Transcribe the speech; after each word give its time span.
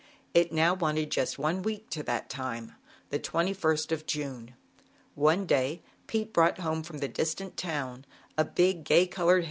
It 0.33 0.51
now 0.51 0.73
wan 0.73 0.97
one 1.37 1.61
week 1.61 1.91
to 1.91 2.01
that 2.01 2.27
time, 2.27 2.71
the 3.11 3.19
2ist 3.19 3.91
of 3.91 4.07
J 4.07 4.55
One 5.13 5.45
day 5.45 5.83
Pete 6.07 6.33
brought 6.33 6.57
home 6.61 6.81
from 6.81 6.99
tttj 6.99 7.13
distant 7.13 7.55
town, 7.55 8.05
a 8.35 8.43
big 8.43 8.83
gay 8.83 9.05
colored 9.05 9.35
li! 9.39 9.39